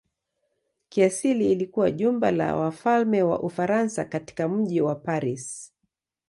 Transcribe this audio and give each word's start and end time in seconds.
Kiasili 0.89 1.51
ilikuwa 1.51 1.91
jumba 1.91 2.31
la 2.31 2.55
wafalme 2.55 3.23
wa 3.23 3.39
Ufaransa 3.43 4.05
katika 4.05 4.47
mji 4.49 4.81
wa 4.81 4.95
Paris. 4.95 5.73